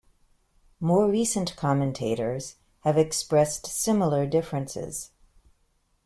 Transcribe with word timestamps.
More 0.79 1.07
recent 1.07 1.55
commentators 1.55 2.55
have 2.79 2.97
expressed 2.97 3.67
similar 3.67 4.25
differences. 4.25 5.11